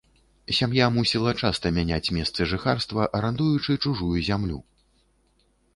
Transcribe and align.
Сям'я 0.59 0.85
мусіла 0.95 1.33
часта 1.43 1.73
мяняць 1.75 2.13
месцы 2.17 2.41
жыхарства, 2.53 3.01
арандуючы 3.21 3.71
чужую 3.87 4.17
зямлю. 4.33 4.59